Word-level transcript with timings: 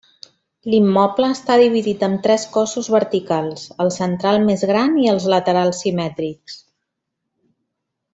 L'immoble 0.73 1.27
està 1.33 1.57
dividit 1.63 2.05
amb 2.07 2.23
tres 2.27 2.45
cossos 2.55 2.89
verticals: 2.95 3.65
el 3.85 3.93
central 3.99 4.41
més 4.49 4.63
gran 4.73 4.97
i 5.03 5.09
els 5.13 5.29
laterals 5.35 5.83
simètrics. 5.85 6.57